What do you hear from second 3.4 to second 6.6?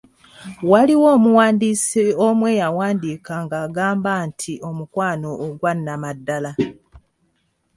nga agamba nti "Omukwano ogwa Nnamaddala"